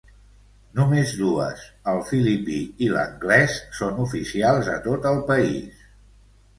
[0.79, 2.57] Només dues, el filipí
[2.87, 5.91] i l'anglès són oficials a tot el país.